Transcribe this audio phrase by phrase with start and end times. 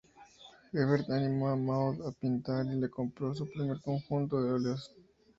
[0.79, 4.91] Everett animó a Maud a pintar y le compró su primer conjunto de óleos.